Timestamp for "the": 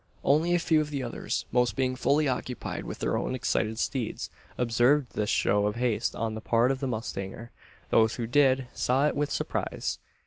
0.89-1.03, 6.33-6.41, 6.79-6.87